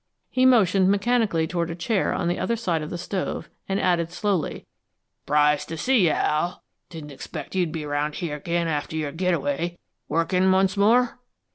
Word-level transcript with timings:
He 0.31 0.47
motioned 0.47 0.89
mechanically 0.89 1.45
toward 1.45 1.69
a 1.69 1.75
chair 1.75 2.11
on 2.11 2.27
the 2.27 2.39
other 2.39 2.55
side 2.55 2.81
of 2.81 2.89
the 2.89 2.97
stove, 2.97 3.51
and 3.69 3.79
added 3.79 4.11
slowly: 4.11 4.65
"S'prised 5.25 5.69
to 5.69 5.77
see 5.77 6.05
you, 6.07 6.09
Al. 6.09 6.63
Didn't 6.89 7.11
expect 7.11 7.53
you'd 7.53 7.71
be 7.71 7.85
around 7.85 8.15
here 8.15 8.37
again 8.37 8.67
after 8.67 8.95
your 8.95 9.11
get 9.11 9.35
away. 9.35 9.77
Workin' 10.09 10.51
once 10.51 10.75
more?" 10.75 11.19